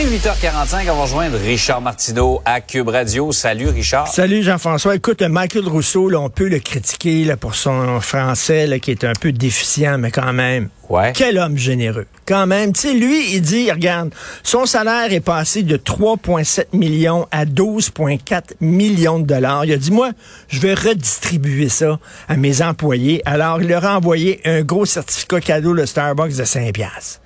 Il 0.00 0.04
est 0.14 0.18
8h45, 0.18 0.82
on 0.92 0.94
va 0.94 1.02
rejoindre 1.02 1.38
Richard 1.38 1.80
Martineau 1.80 2.40
à 2.44 2.60
Cube 2.60 2.88
Radio. 2.88 3.32
Salut 3.32 3.70
Richard. 3.70 4.06
Salut 4.06 4.44
Jean-François. 4.44 4.94
Écoute, 4.94 5.22
Michael 5.22 5.66
Rousseau, 5.66 6.08
là, 6.08 6.20
on 6.20 6.30
peut 6.30 6.46
le 6.46 6.60
critiquer 6.60 7.24
là, 7.24 7.36
pour 7.36 7.56
son 7.56 8.00
français 8.00 8.68
là, 8.68 8.78
qui 8.78 8.92
est 8.92 9.02
un 9.02 9.14
peu 9.20 9.32
déficient, 9.32 9.98
mais 9.98 10.12
quand 10.12 10.32
même. 10.32 10.68
Ouais. 10.88 11.12
Quel 11.16 11.36
homme 11.36 11.56
généreux. 11.56 12.06
Quand 12.26 12.46
même. 12.46 12.72
Tu 12.74 12.82
sais, 12.82 12.94
lui, 12.94 13.34
il 13.34 13.42
dit, 13.42 13.72
regarde, 13.72 14.14
son 14.44 14.66
salaire 14.66 15.12
est 15.12 15.18
passé 15.18 15.64
de 15.64 15.76
3,7 15.76 16.66
millions 16.74 17.26
à 17.32 17.44
12,4 17.44 18.52
millions 18.60 19.18
de 19.18 19.26
dollars. 19.26 19.64
Il 19.64 19.72
a 19.72 19.78
dit, 19.78 19.90
moi, 19.90 20.12
je 20.46 20.60
vais 20.60 20.74
redistribuer 20.74 21.68
ça 21.68 21.98
à 22.28 22.36
mes 22.36 22.62
employés. 22.62 23.20
Alors, 23.24 23.60
il 23.60 23.66
leur 23.66 23.84
a 23.84 23.96
envoyé 23.96 24.40
un 24.44 24.62
gros 24.62 24.86
certificat 24.86 25.40
cadeau 25.40 25.74
de 25.74 25.84
Starbucks 25.86 26.36
de 26.36 26.44
5 26.44 26.72
piastres. 26.72 27.20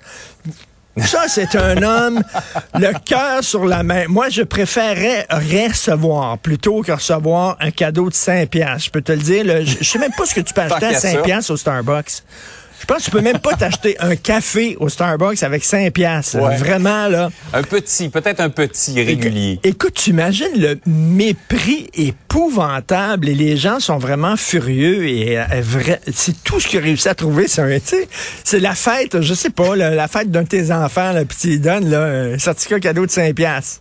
Ça, 0.97 1.23
c'est 1.27 1.55
un 1.55 1.81
homme, 1.81 2.21
le 2.75 2.93
cœur 3.03 3.43
sur 3.43 3.65
la 3.65 3.81
main. 3.81 4.05
Moi, 4.07 4.29
je 4.29 4.43
préférerais 4.43 5.25
recevoir 5.29 6.37
plutôt 6.37 6.81
que 6.81 6.91
recevoir 6.91 7.57
un 7.59 7.71
cadeau 7.71 8.09
de 8.09 8.13
5 8.13 8.47
piastres. 8.49 8.85
Je 8.85 8.91
peux 8.91 9.01
te 9.01 9.11
le 9.11 9.17
dire, 9.19 9.43
là, 9.43 9.63
je, 9.63 9.77
je 9.79 9.83
sais 9.83 9.97
même 9.99 10.11
pas 10.15 10.25
ce 10.25 10.35
que 10.35 10.41
tu 10.41 10.53
peux 10.53 10.61
acheter 10.69 10.85
à 10.85 10.99
5 10.99 11.23
piastres 11.23 11.51
au 11.51 11.57
Starbucks. 11.57 12.23
Je 12.83 12.87
pense 12.87 12.97
que 12.99 13.03
tu 13.05 13.11
peux 13.11 13.21
même 13.21 13.39
pas 13.39 13.53
t'acheter 13.53 13.95
un 14.01 14.17
café 14.17 14.75
au 14.77 14.89
Starbucks 14.89 15.41
avec 15.41 15.63
5 15.63 15.93
piastres. 15.93 16.35
Ouais. 16.35 16.57
Vraiment, 16.57 17.07
là. 17.07 17.29
Un 17.53 17.63
petit, 17.63 18.09
peut-être 18.09 18.41
un 18.41 18.49
petit 18.49 19.01
régulier. 19.01 19.57
Écoute, 19.63 19.93
tu 19.93 20.09
imagines 20.09 20.51
le 20.57 20.77
mépris 20.85 21.89
épouvantable 21.93 23.29
et 23.29 23.35
les 23.35 23.55
gens 23.55 23.79
sont 23.79 23.97
vraiment 23.97 24.35
furieux 24.35 25.07
et 25.07 25.39
euh, 25.39 25.43
vrai, 25.61 26.01
c'est 26.13 26.43
tout 26.43 26.59
ce 26.59 26.67
qu'ils 26.67 26.79
ont 26.81 26.83
réussi 26.83 27.07
à 27.07 27.15
trouver. 27.15 27.47
C'est 27.47 27.79
c'est 28.43 28.59
la 28.59 28.75
fête, 28.75 29.21
je 29.21 29.33
sais 29.33 29.49
pas, 29.49 29.77
la 29.77 30.07
fête 30.09 30.29
d'un 30.29 30.43
de 30.43 30.47
tes 30.49 30.69
enfants, 30.73 31.13
là, 31.13 31.23
puis 31.23 31.37
tu 31.39 31.47
lui 31.47 31.59
donnes 31.59 31.89
là, 31.89 32.03
un 32.33 32.37
certificat 32.37 32.81
cadeau 32.81 33.05
de 33.05 33.11
5 33.11 33.33
piastres. 33.33 33.79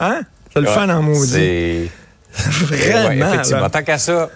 Hein? 0.00 0.22
C'est 0.54 0.60
le 0.60 0.66
Ouais, 0.68 0.74
fun 0.74 0.88
en 0.88 1.02
maudit. 1.02 1.90
Vraiment. 2.32 3.08
Ouais, 3.08 3.18
effectivement. 3.34 3.60
là. 3.60 3.68
Tant 3.70 3.82
qu'à 3.82 3.98
ça, 3.98 4.30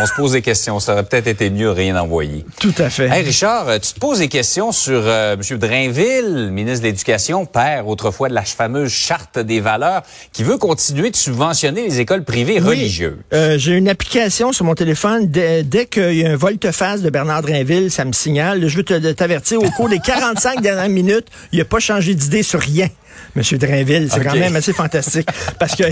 on 0.00 0.06
se 0.06 0.12
pose 0.14 0.32
des 0.32 0.42
questions. 0.42 0.80
Ça 0.80 0.92
aurait 0.92 1.04
peut-être 1.04 1.26
été 1.26 1.50
mieux 1.50 1.70
rien 1.70 1.96
envoyer. 2.00 2.44
Tout 2.60 2.74
à 2.78 2.88
fait. 2.90 3.06
Hey 3.08 3.22
Richard, 3.24 3.68
euh, 3.68 3.78
tu 3.78 3.92
te 3.92 4.00
poses 4.00 4.18
des 4.20 4.28
questions 4.28 4.72
sur 4.72 5.02
euh, 5.04 5.34
M. 5.34 5.58
Drainville, 5.58 6.50
ministre 6.50 6.80
de 6.80 6.86
l'Éducation, 6.86 7.46
père 7.46 7.86
autrefois 7.88 8.28
de 8.28 8.34
la 8.34 8.42
fameuse 8.42 8.90
charte 8.92 9.38
des 9.38 9.60
valeurs, 9.60 10.02
qui 10.32 10.42
veut 10.44 10.56
continuer 10.58 11.10
de 11.10 11.16
subventionner 11.16 11.82
les 11.82 12.00
écoles 12.00 12.24
privées 12.24 12.54
Oui. 12.60 12.68
religieuses. 12.68 13.16
Euh, 13.32 13.58
J'ai 13.58 13.72
une 13.72 13.88
application 13.88 14.52
sur 14.52 14.64
mon 14.64 14.74
téléphone. 14.74 15.26
Dès, 15.28 15.62
dès 15.62 15.86
qu'il 15.86 16.14
y 16.14 16.24
a 16.26 16.30
un 16.30 16.36
volte-face 16.36 17.02
de 17.02 17.10
Bernard 17.10 17.42
Drinville, 17.42 17.90
ça 17.90 18.04
me 18.04 18.12
signale. 18.12 18.68
Je 18.68 18.76
veux 18.76 18.82
te- 18.84 19.12
t'avertir, 19.12 19.60
au 19.62 19.70
cours 19.70 19.88
des 19.88 19.98
45 20.04 20.60
dernières 20.62 20.88
minutes, 20.88 21.26
il 21.52 21.58
n'a 21.58 21.64
pas 21.64 21.80
changé 21.80 22.14
d'idée 22.14 22.42
sur 22.42 22.60
rien. 22.60 22.88
Monsieur 23.34 23.58
Drainville, 23.58 24.08
c'est 24.10 24.22
quand 24.24 24.34
même 24.34 24.56
assez 24.56 24.72
fantastique. 24.72 25.28
Parce 25.58 25.74
que 25.76 25.84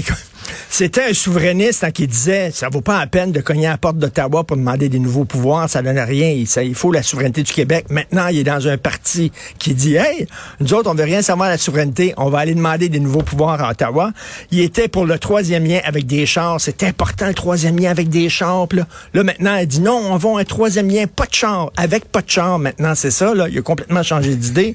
c'était 0.68 1.04
un 1.10 1.12
souverainiste 1.14 1.84
hein, 1.84 1.90
qui 1.90 2.06
disait 2.06 2.50
ça 2.52 2.68
vaut 2.68 2.80
pas 2.80 2.98
la 3.00 3.06
peine 3.06 3.32
de 3.32 3.40
cogner 3.40 3.66
à 3.66 3.70
la 3.72 3.78
porte 3.78 3.98
d'Ottawa 3.98 4.44
pour 4.44 4.56
demander 4.56 4.88
des 4.88 4.98
nouveaux 4.98 5.24
pouvoirs, 5.24 5.68
ça 5.68 5.82
donne 5.82 5.98
rien. 5.98 6.30
Il, 6.30 6.46
ça- 6.46 6.62
il 6.62 6.74
faut 6.74 6.92
la 6.92 7.02
souveraineté 7.02 7.42
du 7.42 7.52
Québec. 7.52 7.86
Maintenant, 7.90 8.26
il 8.28 8.38
est 8.38 8.44
dans 8.44 8.66
un 8.68 8.76
parti 8.78 9.32
qui 9.58 9.74
dit 9.74 9.94
Hey, 9.96 10.26
nous 10.60 10.74
autres, 10.74 10.90
on 10.90 10.94
veut 10.94 11.04
rien 11.04 11.22
savoir 11.22 11.48
de 11.48 11.54
la 11.54 11.58
souveraineté, 11.58 12.14
on 12.16 12.30
va 12.30 12.38
aller 12.40 12.54
demander 12.54 12.88
des 12.88 13.00
nouveaux 13.00 13.22
pouvoirs 13.22 13.62
à 13.62 13.70
Ottawa. 13.70 14.12
Il 14.50 14.60
était 14.60 14.88
pour 14.88 15.06
le 15.06 15.18
troisième 15.18 15.64
lien 15.64 15.80
avec 15.84 16.06
des 16.06 16.26
chars. 16.26 16.60
C'est 16.60 16.82
important 16.82 17.26
le 17.28 17.34
troisième 17.34 17.78
lien 17.78 17.90
avec 17.90 18.08
des 18.08 18.28
chars. 18.28 18.66
Là, 18.72 18.86
là, 19.14 19.24
maintenant, 19.24 19.56
il 19.56 19.66
dit 19.66 19.80
non, 19.80 20.00
on 20.10 20.16
va 20.16 20.40
un 20.40 20.44
troisième 20.44 20.88
lien, 20.88 21.06
pas 21.06 21.26
de 21.26 21.34
char, 21.34 21.70
avec 21.76 22.04
pas 22.06 22.22
de 22.22 22.30
char. 22.30 22.58
Maintenant, 22.58 22.94
c'est 22.94 23.10
ça. 23.10 23.34
Là, 23.34 23.48
il 23.48 23.58
a 23.58 23.62
complètement 23.62 24.02
changé 24.02 24.34
d'idée. 24.34 24.74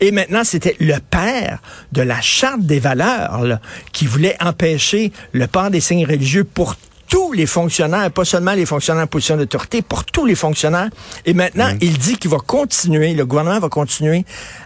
Et 0.00 0.12
maintenant, 0.12 0.44
c'était 0.44 0.76
le 0.80 0.94
père 1.10 1.58
de 1.92 2.02
la 2.02 2.20
charte 2.20 2.62
des 2.62 2.78
valeurs 2.78 3.42
là, 3.42 3.60
qui 3.92 4.06
voulait 4.06 4.36
empêcher 4.40 5.12
le 5.32 5.46
port 5.46 5.70
des 5.70 5.80
signes 5.80 6.06
religieux 6.06 6.44
pour 6.44 6.76
tous 7.10 7.32
les 7.32 7.46
fonctionnaires, 7.46 8.10
pas 8.12 8.24
seulement 8.24 8.52
les 8.52 8.64
fonctionnaires 8.64 9.02
en 9.02 9.08
position 9.08 9.36
d'autorité, 9.36 9.82
pour 9.82 10.04
tous 10.04 10.24
les 10.24 10.36
fonctionnaires. 10.36 10.88
Et 11.26 11.34
maintenant, 11.34 11.68
il 11.80 11.98
dit 11.98 12.16
qu'il 12.16 12.30
va 12.30 12.38
continuer, 12.38 13.14
le 13.14 13.26
gouvernement 13.26 13.58
va 13.58 13.68
continuer 13.68 14.24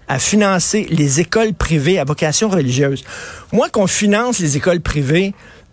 à 0.08 0.18
financer 0.18 0.86
les 0.90 1.20
écoles 1.20 1.54
privées 1.54 1.98
à 1.98 2.04
vocation 2.04 2.50
religieuse. 2.50 3.02
Moi, 3.52 3.70
qu'on 3.70 3.86
finance 3.86 4.40
les 4.40 4.58
écoles 4.58 4.80
privées, 4.80 5.32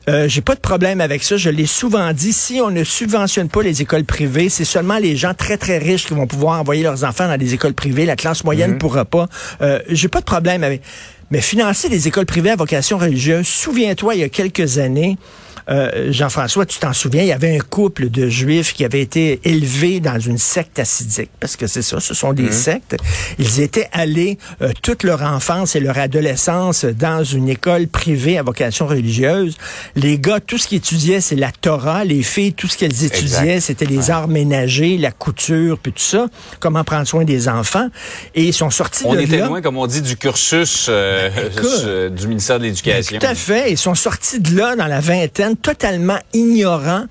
euh, 0.10 0.28
j'ai 0.28 0.42
pas 0.42 0.56
de 0.56 0.60
problème 0.62 1.02
avec 1.02 1.24
ça. 1.24 1.38
Je 1.38 1.50
l'ai 1.50 1.66
souvent 1.66 2.12
dit. 2.14 2.34
Si 2.34 2.60
on 2.62 2.72
ne 2.72 2.84
subventionne 2.84 3.50
pas 3.50 3.62
les 3.62 3.82
écoles 3.82 4.06
privées, 4.06 4.50
c'est 4.50 4.66
seulement 4.66 4.98
les 4.98 5.16
gens 5.16 5.34
très 5.34 5.58
très 5.58 5.78
riches 5.78 6.08
qui 6.08 6.14
vont 6.14 6.26
pouvoir 6.26 6.60
envoyer 6.60 6.84
leurs 6.84 7.04
enfants 7.04 7.28
dans 7.28 7.38
des 7.38 7.54
écoles 7.54 7.74
privées. 7.74 8.06
La 8.06 8.16
classe 8.16 8.44
moyenne 8.44 8.74
ne 8.74 8.78
pourra 8.78 9.06
pas. 9.06 9.28
Euh, 9.62 9.80
j'ai 9.90 10.08
pas 10.08 10.20
de 10.20 10.26
problème 10.26 10.64
avec. 10.64 10.82
Mais 11.32 11.40
financer 11.40 11.88
les 11.88 12.10
écoles 12.10 12.26
privées 12.26 12.52
à 12.52 12.58
vocation 12.58 12.98
religieuse. 12.98 13.48
Souviens-toi, 13.48 14.16
il 14.16 14.22
y 14.22 14.24
a 14.24 14.30
quelques 14.30 14.78
années. 14.78 15.18
Euh, 15.70 16.12
Jean-François, 16.12 16.66
tu 16.66 16.80
t'en 16.80 16.94
souviens, 16.94 17.22
il 17.22 17.28
y 17.28 17.32
avait 17.34 17.56
un 17.56 17.60
couple 17.62 18.10
de 18.10 18.28
juifs 18.30 18.74
qui 18.74 18.84
avait 18.86 19.02
été 19.02 19.40
élevé 19.44 20.00
dans 20.00 20.20
une 20.20 20.38
secte 20.38 20.80
assidique, 20.80 21.30
parce 21.40 21.56
que 21.56 21.68
c'est 21.68 21.82
ça, 21.82 22.00
ce 22.00 22.14
sont 22.14 22.34
des 22.34 22.52
sectes. 22.52 22.96
Ils 23.40 23.62
étaient 23.62 23.88
allés 23.92 24.38
euh, 24.62 24.72
toute 24.82 25.04
leur 25.04 25.22
enfance 25.22 25.76
et 25.76 25.80
leur 25.80 25.98
adolescence 25.98 26.86
dans 26.86 27.24
une 27.24 27.50
école 27.50 27.88
privée 27.88 28.38
à 28.38 28.44
vocation 28.44 28.88
religieuse. 28.88 29.56
Les 29.96 30.18
gars, 30.20 30.40
tout 30.40 30.58
ce 30.58 30.68
qu'ils 30.68 30.80
étudiaient, 30.80 31.22
c'est 31.22 31.36
la 31.36 31.52
Torah. 31.52 32.04
Les 32.06 32.24
filles, 32.24 32.54
tout 32.54 32.68
ce 32.68 32.78
qu'elles 32.78 33.04
étudiaient, 33.04 33.60
c'était 33.60 33.86
les 33.86 34.10
arts 34.12 34.28
ménagers, 34.28 34.98
la 34.98 35.12
couture, 35.12 35.78
puis 35.80 35.92
tout 35.92 36.00
ça. 36.02 36.28
Comment 36.60 36.84
prendre 36.84 37.08
soin 37.08 37.24
des 37.24 37.48
enfants? 37.48 37.88
Et 38.36 38.44
ils 38.46 38.54
sont 38.54 38.70
sortis 38.70 39.04
On 39.06 39.14
de 39.16 39.22
était 39.22 39.38
là. 39.38 39.48
loin, 39.48 39.62
comme 39.62 39.78
on 39.78 39.88
dit, 39.88 40.02
du 40.02 40.18
cursus 40.18 40.88
euh, 40.90 41.30
écoute. 41.52 41.66
euh, 41.86 42.10
du 42.10 42.28
ministère 42.28 42.60
de 42.60 42.64
l'Éducation. 42.66 43.20
Tout 43.20 43.26
à 43.26 43.36
fait. 43.36 43.72
Ils 43.72 43.78
sont 43.78 43.96
sortis 43.96 44.40
de 44.40 44.56
là 44.58 44.76
dans 44.76 44.88
la 44.88 45.00
vingtaine, 45.00 45.51
totalement 45.56 46.20
ignorants. 46.34 47.06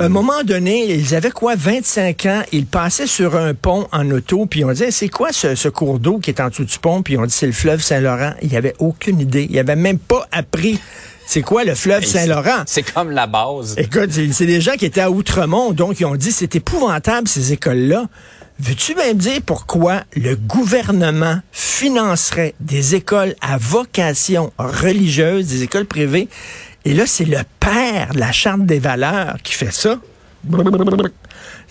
À 0.00 0.06
un 0.06 0.08
moment 0.08 0.42
donné, 0.42 0.92
ils 0.92 1.14
avaient 1.14 1.30
quoi, 1.30 1.54
25 1.54 2.26
ans, 2.26 2.42
ils 2.50 2.66
passaient 2.66 3.06
sur 3.06 3.36
un 3.36 3.54
pont 3.54 3.86
en 3.92 4.10
auto, 4.10 4.46
puis 4.46 4.64
on 4.64 4.70
disait, 4.70 4.90
c'est 4.90 5.08
quoi 5.08 5.32
ce, 5.32 5.54
ce 5.54 5.68
cours 5.68 6.00
d'eau 6.00 6.18
qui 6.18 6.30
est 6.30 6.40
en 6.40 6.48
dessous 6.48 6.64
du 6.64 6.78
pont? 6.78 7.02
Puis 7.02 7.16
on 7.16 7.24
dit, 7.24 7.32
c'est 7.32 7.46
le 7.46 7.52
fleuve 7.52 7.80
Saint-Laurent. 7.80 8.32
Il 8.42 8.48
n'y 8.48 8.56
avait 8.56 8.74
aucune 8.80 9.20
idée. 9.20 9.46
Il 9.48 9.56
avait 9.58 9.76
même 9.76 9.98
pas 9.98 10.26
appris 10.32 10.80
c'est 11.26 11.42
quoi 11.42 11.64
le 11.64 11.74
fleuve 11.74 12.04
Saint-Laurent. 12.04 12.64
C'est 12.66 12.82
comme 12.82 13.10
la 13.10 13.26
base. 13.26 13.74
Écoute, 13.78 14.10
c'est 14.10 14.32
c'est 14.32 14.46
des 14.46 14.60
gens 14.60 14.72
qui 14.72 14.84
étaient 14.84 15.00
à 15.00 15.10
Outremont, 15.10 15.72
donc 15.72 16.00
ils 16.00 16.04
ont 16.04 16.16
dit 16.16 16.32
c'est 16.32 16.54
épouvantable 16.54 17.28
ces 17.28 17.52
écoles-là. 17.52 18.06
Veux-tu 18.60 18.94
même 18.94 19.16
dire 19.16 19.40
pourquoi 19.44 20.02
le 20.14 20.36
gouvernement 20.36 21.40
financerait 21.50 22.54
des 22.60 22.94
écoles 22.94 23.34
à 23.40 23.56
vocation 23.58 24.52
religieuse, 24.58 25.48
des 25.48 25.62
écoles 25.64 25.86
privées? 25.86 26.28
Et 26.84 26.92
là, 26.94 27.04
c'est 27.06 27.24
le 27.24 27.38
père 27.60 28.10
de 28.14 28.20
la 28.20 28.32
Charte 28.32 28.66
des 28.66 28.78
valeurs 28.78 29.36
qui 29.42 29.54
fait 29.54 29.72
ça. 29.72 29.98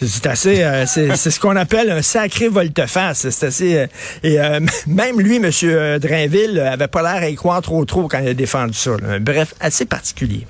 C'est 0.02 0.26
assez, 0.26 0.64
euh, 0.64 0.86
c'est 0.88 1.30
ce 1.30 1.40
qu'on 1.40 1.56
appelle 1.56 1.92
un 1.92 2.02
sacré 2.02 2.48
volte-face. 2.48 3.30
C'est 3.30 3.46
assez, 3.46 3.78
euh, 3.78 3.88
et 4.24 4.40
euh, 4.40 4.60
même 4.88 5.20
lui, 5.22 5.40
euh, 5.64 6.00
Drainville, 6.00 6.60
avait 6.60 6.88
pas 6.88 7.02
l'air 7.04 7.22
à 7.24 7.30
y 7.30 7.36
croire 7.36 7.62
trop 7.62 7.86
trop 7.86 8.08
quand 8.08 8.20
il 8.20 8.30
a 8.30 8.34
défendu 8.34 8.74
ça. 8.74 8.92
là. 9.02 9.20
Bref, 9.20 9.54
assez 9.60 9.86
particulier. 9.86 10.48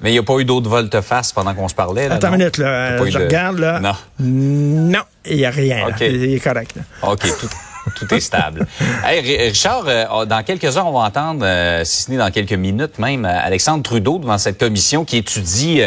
Mais 0.00 0.10
il 0.10 0.12
n'y 0.12 0.18
a 0.20 0.22
pas 0.22 0.38
eu 0.38 0.44
d'autres 0.44 0.70
volte-face 0.70 1.32
pendant 1.32 1.52
qu'on 1.54 1.66
se 1.66 1.74
parlait. 1.74 2.08
Là, 2.08 2.14
Attends 2.14 2.28
une 2.32 2.38
minute, 2.38 2.58
là. 2.58 3.04
Je 3.04 3.18
de- 3.18 3.24
regarde, 3.24 3.58
là. 3.58 3.80
Non. 3.80 3.94
Non, 4.20 5.02
il 5.28 5.38
n'y 5.38 5.44
a 5.44 5.50
rien. 5.50 5.88
Il 6.00 6.34
est 6.34 6.40
correct. 6.40 6.76
là. 6.76 6.82
OK, 7.10 7.22
tout, 7.40 7.48
tout 7.96 8.12
est 8.14 8.20
stable. 8.20 8.66
Hey, 9.04 9.20
Ri- 9.20 9.48
Richard, 9.48 9.84
euh, 9.86 10.24
dans 10.26 10.42
quelques 10.42 10.76
heures, 10.76 10.86
on 10.86 10.92
va 10.92 11.06
entendre, 11.06 11.44
euh, 11.44 11.84
si 11.84 12.02
ce 12.04 12.10
n'est 12.10 12.16
dans 12.18 12.30
quelques 12.30 12.52
minutes 12.52 12.98
même, 12.98 13.24
euh, 13.24 13.38
Alexandre 13.42 13.82
Trudeau 13.82 14.18
devant 14.18 14.38
cette 14.38 14.58
commission 14.58 15.04
qui 15.04 15.16
étudie 15.18 15.82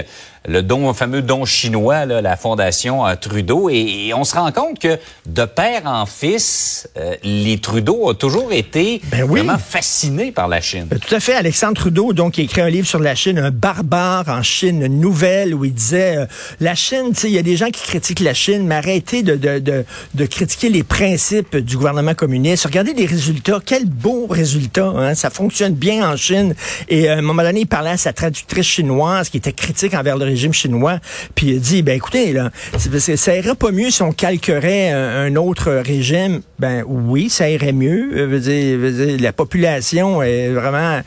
le 0.48 0.64
don, 0.64 0.88
le 0.88 0.94
fameux 0.94 1.22
don 1.22 1.46
chinois, 1.46 2.06
là, 2.06 2.22
la 2.22 2.36
fondation 2.36 3.06
euh, 3.06 3.16
Trudeau. 3.16 3.70
Et, 3.70 4.08
et 4.08 4.14
on 4.14 4.24
se 4.24 4.36
rend 4.36 4.52
compte 4.52 4.80
que 4.80 4.98
de 5.28 5.46
père 5.46 5.84
en 5.86 6.06
fils, 6.06 6.90
euh, 6.98 7.16
les 7.24 7.60
Trudeau 7.60 8.10
ont 8.10 8.14
toujours 8.14 8.52
été 8.52 9.02
Ben 9.12 9.24
oui. 9.24 9.42
vraiment 9.42 9.60
fascinés 9.60 10.32
par 10.32 10.48
la 10.48 10.60
Chine. 10.62 10.88
Euh, 10.92 10.98
Tout 10.98 11.14
à 11.14 11.20
fait. 11.20 11.36
Alexandre 11.36 11.76
Trudeau, 11.76 12.14
donc, 12.14 12.38
il 12.38 12.42
a 12.42 12.44
écrit 12.46 12.62
un 12.62 12.70
livre 12.70 12.88
sur 12.88 13.00
la 13.00 13.14
Chine, 13.14 13.38
un 13.38 13.52
barbare 13.52 14.30
en 14.30 14.42
Chine, 14.42 14.82
une 14.82 15.00
nouvelle 15.00 15.54
où 15.54 15.64
il 15.64 15.74
disait, 15.74 16.18
euh, 16.18 16.26
la 16.60 16.74
Chine, 16.76 17.10
tu 17.14 17.22
sais, 17.22 17.28
il 17.30 17.34
y 17.34 17.40
a 17.40 17.44
des 17.44 17.58
gens 17.58 17.70
qui 17.70 17.82
critiquent 17.84 18.22
la 18.22 18.34
Chine, 18.34 18.66
mais 18.66 18.76
arrêtez 18.76 19.22
de, 19.24 19.36
de, 19.36 19.60
de, 19.60 19.86
de 20.16 20.26
critiquer 20.26 20.70
les 20.70 20.84
principes 20.84 21.56
du 21.58 21.78
gouvernement 21.78 22.16
communiste. 22.16 22.66
Regardez 22.66 22.94
les 22.94 23.06
résultats. 23.06 23.60
Quel 23.64 23.86
beau 23.86 24.28
résultat. 24.28 24.88
Hein? 24.88 25.14
Ça 25.14 25.30
fonctionne 25.30 25.74
bien 25.74 26.10
en 26.12 26.18
Chine. 26.18 26.56
Et 26.90 27.10
euh, 27.10 27.16
à 27.16 27.18
un 27.20 27.22
moment 27.22 27.44
donné, 27.44 27.62
il 27.62 27.68
parlait 27.68 27.92
à 27.92 27.98
sa 27.98 28.12
traductrice 28.12 28.66
chinoise 28.66 29.30
qui 29.30 29.38
était 29.38 29.54
critique 29.54 29.94
envers 29.94 30.18
le 30.18 30.31
régime 30.32 30.54
chinois. 30.54 31.00
Puis 31.36 31.48
il 31.48 31.58
a 31.58 31.60
dit, 31.60 31.82
ben 31.84 31.96
écoutez, 31.96 32.34
là, 32.34 32.52
ça 32.78 33.36
irait 33.36 33.56
pas 33.56 33.72
mieux 33.72 33.92
si 33.92 34.02
on 34.02 34.12
calquerait 34.12 34.92
un, 34.92 35.26
un 35.26 35.36
autre 35.36 35.72
régime. 35.72 36.42
Ben 36.60 36.84
oui, 36.88 37.30
ça 37.30 37.50
irait 37.50 37.74
mieux. 37.74 38.12
Euh, 38.16 38.28
veut 38.28 38.40
dire, 38.40 38.78
veut 38.78 38.92
dire, 38.92 39.18
la 39.20 39.34
population 39.34 40.22
est 40.22 40.50
vraiment 40.50 41.02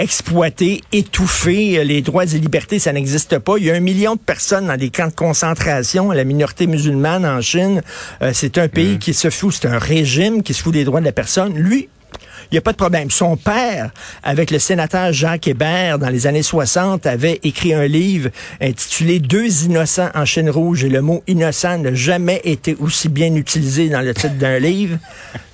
exploité, 0.00 0.80
étouffé. 0.92 1.84
Les 1.84 2.00
droits 2.02 2.24
et 2.24 2.38
libertés, 2.38 2.78
ça 2.78 2.92
n'existe 2.92 3.38
pas. 3.38 3.58
Il 3.58 3.64
y 3.64 3.70
a 3.70 3.74
un 3.74 3.80
million 3.80 4.14
de 4.14 4.20
personnes 4.20 4.66
dans 4.66 4.76
des 4.76 4.90
camps 4.90 5.08
de 5.08 5.14
concentration. 5.14 6.10
La 6.10 6.24
minorité 6.24 6.66
musulmane 6.66 7.26
en 7.26 7.40
Chine, 7.40 7.82
euh, 8.22 8.30
c'est 8.32 8.58
un 8.58 8.68
pays 8.68 8.94
mm. 8.94 8.98
qui 8.98 9.14
se 9.14 9.30
fout, 9.30 9.52
c'est 9.52 9.68
un 9.68 9.78
régime 9.78 10.42
qui 10.42 10.54
se 10.54 10.62
fout 10.62 10.72
des 10.72 10.84
droits 10.84 11.00
de 11.00 11.04
la 11.04 11.12
personne. 11.12 11.54
Lui, 11.54 11.88
il 12.50 12.54
n'y 12.54 12.58
a 12.58 12.62
pas 12.62 12.72
de 12.72 12.76
problème. 12.76 13.10
Son 13.10 13.36
père, 13.36 13.92
avec 14.24 14.50
le 14.50 14.58
sénateur 14.58 15.12
Jacques 15.12 15.46
Hébert, 15.46 16.00
dans 16.00 16.08
les 16.08 16.26
années 16.26 16.42
60, 16.42 17.06
avait 17.06 17.38
écrit 17.44 17.74
un 17.74 17.86
livre 17.86 18.30
intitulé 18.60 19.20
Deux 19.20 19.64
innocents 19.64 20.10
en 20.14 20.24
chaîne 20.24 20.50
rouge. 20.50 20.82
Et 20.82 20.88
le 20.88 21.00
mot 21.00 21.22
innocent 21.28 21.78
n'a 21.78 21.94
jamais 21.94 22.40
été 22.42 22.76
aussi 22.80 23.08
bien 23.08 23.34
utilisé 23.36 23.88
dans 23.88 24.00
le 24.00 24.14
titre 24.14 24.34
d'un 24.34 24.58
livre. 24.58 24.98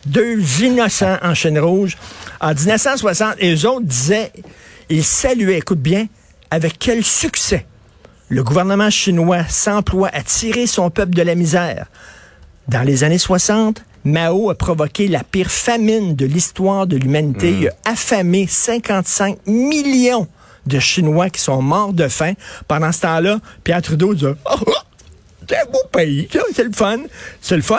Deux 0.06 0.40
innocents 0.62 1.18
en 1.22 1.34
chaîne 1.34 1.58
rouge. 1.58 1.98
En 2.40 2.54
1960, 2.54 3.34
et 3.40 3.54
eux 3.54 3.66
autres 3.68 3.84
disaient, 3.84 4.32
ils 4.88 5.04
saluaient, 5.04 5.58
écoute 5.58 5.80
bien, 5.80 6.06
avec 6.50 6.78
quel 6.78 7.04
succès 7.04 7.66
le 8.28 8.42
gouvernement 8.42 8.90
chinois 8.90 9.44
s'emploie 9.48 10.08
à 10.12 10.22
tirer 10.22 10.66
son 10.66 10.90
peuple 10.90 11.14
de 11.14 11.22
la 11.22 11.34
misère. 11.34 11.86
Dans 12.68 12.82
les 12.82 13.04
années 13.04 13.18
60, 13.18 13.84
Mao 14.06 14.50
a 14.50 14.54
provoqué 14.54 15.08
la 15.08 15.24
pire 15.24 15.50
famine 15.50 16.14
de 16.14 16.26
l'histoire 16.26 16.86
de 16.86 16.96
l'humanité. 16.96 17.50
Mm. 17.50 17.60
Il 17.62 17.68
a 17.68 17.90
affamé 17.90 18.46
55 18.46 19.38
millions 19.48 20.28
de 20.64 20.78
Chinois 20.78 21.28
qui 21.28 21.40
sont 21.40 21.60
morts 21.60 21.92
de 21.92 22.06
faim. 22.06 22.34
Pendant 22.68 22.92
ce 22.92 23.00
temps-là, 23.00 23.40
Pierre 23.64 23.82
Trudeau 23.82 24.14
dit 24.14 24.26
c'est 25.48 25.56
un 25.56 25.64
beau 25.70 25.82
pays, 25.92 26.28
c'est 26.54 26.64
le 26.64 26.72
fun. 26.72 26.98
C'est 27.40 27.56
le 27.56 27.62
fun. 27.62 27.78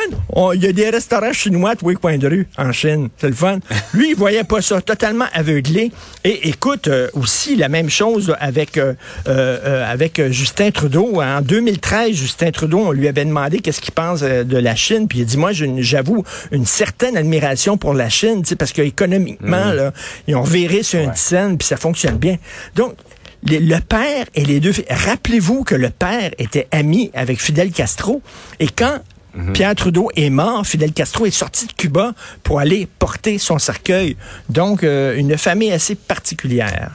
Il 0.53 0.63
y 0.63 0.67
a 0.67 0.71
des 0.71 0.89
restaurants 0.89 1.33
chinois 1.33 1.71
à 1.71 1.75
tous 1.75 1.89
les 1.89 1.95
coins 1.95 2.17
de 2.17 2.27
rue 2.27 2.47
en 2.57 2.71
Chine. 2.71 3.09
C'est 3.17 3.27
le 3.27 3.33
fun. 3.33 3.59
Lui, 3.93 4.11
il 4.11 4.15
voyait 4.15 4.43
pas 4.43 4.61
ça, 4.61 4.81
totalement 4.81 5.25
aveuglé. 5.33 5.91
Et 6.23 6.49
écoute, 6.49 6.87
euh, 6.87 7.09
aussi 7.13 7.55
la 7.55 7.69
même 7.69 7.89
chose 7.89 8.35
avec, 8.39 8.77
euh, 8.77 8.93
euh, 9.27 9.91
avec 9.91 10.21
Justin 10.31 10.71
Trudeau. 10.71 11.21
En 11.21 11.41
2013, 11.41 12.15
Justin 12.15 12.51
Trudeau, 12.51 12.79
on 12.79 12.91
lui 12.91 13.07
avait 13.07 13.25
demandé 13.25 13.59
qu'est-ce 13.59 13.81
qu'il 13.81 13.93
pense 13.93 14.21
de 14.21 14.57
la 14.57 14.75
Chine. 14.75 15.07
Puis 15.07 15.19
il 15.19 15.21
a 15.23 15.25
dit, 15.25 15.37
moi, 15.37 15.51
j'avoue 15.51 16.23
une 16.51 16.65
certaine 16.65 17.17
admiration 17.17 17.77
pour 17.77 17.93
la 17.93 18.09
Chine, 18.09 18.43
parce 18.57 18.71
qu'économiquement, 18.71 19.73
mmh. 19.73 19.91
ils 20.27 20.35
ont 20.35 20.43
viré 20.43 20.83
sur 20.83 20.99
une 20.99 21.15
scène, 21.15 21.57
puis 21.57 21.67
ça 21.67 21.77
fonctionne 21.77 22.17
bien. 22.17 22.37
Donc, 22.75 22.95
le 23.45 23.79
père 23.79 24.25
et 24.35 24.45
les 24.45 24.59
deux 24.59 24.71
filles. 24.71 24.85
Rappelez-vous 24.89 25.63
que 25.63 25.75
le 25.75 25.89
père 25.89 26.31
était 26.37 26.67
ami 26.71 27.11
avec 27.13 27.41
Fidel 27.41 27.71
Castro. 27.71 28.21
Et 28.59 28.67
quand 28.67 28.99
mhm. 29.35 29.53
Pierre 29.53 29.75
Trudeau 29.75 30.09
est 30.15 30.29
mort, 30.29 30.65
Fidel 30.65 30.93
Castro 30.93 31.25
est 31.25 31.31
sorti 31.31 31.67
de 31.67 31.73
Cuba 31.73 32.13
pour 32.43 32.59
aller 32.59 32.87
porter 32.99 33.37
son 33.37 33.59
cercueil. 33.59 34.17
Donc, 34.49 34.83
euh, 34.83 35.17
une 35.17 35.37
famille 35.37 35.71
assez 35.71 35.95
particulière. 35.95 36.91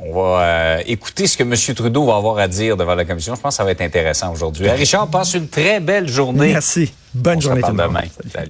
On 0.00 0.12
va 0.12 0.42
euh, 0.42 0.82
écouter 0.86 1.26
ce 1.26 1.36
que 1.36 1.42
M. 1.42 1.54
Trudeau 1.74 2.06
va 2.06 2.16
avoir 2.16 2.38
à 2.38 2.46
dire 2.46 2.76
devant 2.76 2.94
la 2.94 3.04
commission. 3.04 3.34
Je 3.34 3.40
pense 3.40 3.54
que 3.54 3.56
ça 3.56 3.64
va 3.64 3.72
être 3.72 3.80
intéressant 3.80 4.32
aujourd'hui. 4.32 4.70
Richard, 4.70 5.08
passe 5.08 5.34
une 5.34 5.48
très 5.48 5.80
belle 5.80 6.08
journée. 6.08 6.52
Merci. 6.52 6.92
Bonne 7.12 7.40
journée 7.40 7.62
tout 7.62 7.72
monde. 7.72 7.98
Salut. 8.32 8.46